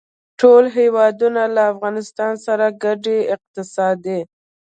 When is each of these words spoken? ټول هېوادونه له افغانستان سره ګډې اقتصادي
ټول 0.39 0.63
هېوادونه 0.77 1.41
له 1.55 1.63
افغانستان 1.73 2.33
سره 2.45 2.65
ګډې 2.83 3.17
اقتصادي 3.35 4.19